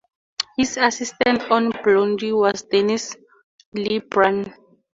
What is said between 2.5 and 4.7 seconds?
Denis Lebrun.